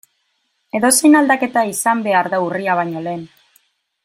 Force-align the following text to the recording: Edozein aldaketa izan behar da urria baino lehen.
Edozein 0.79 1.17
aldaketa 1.19 1.65
izan 1.75 2.03
behar 2.09 2.31
da 2.35 2.43
urria 2.49 2.79
baino 2.81 3.05
lehen. 3.09 3.27